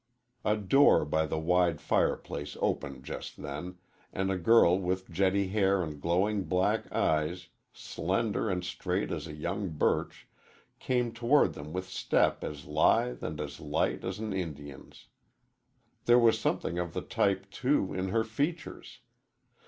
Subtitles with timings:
[0.43, 3.77] A door by the wide fireplace opened just then,
[4.11, 9.35] and a girl with jetty hair and glowing black eyes slender and straight as a
[9.35, 10.27] young birch
[10.79, 15.05] came toward them with step as lithe and as light as an Indian's.
[16.05, 19.01] There was something of the type, too, in her features.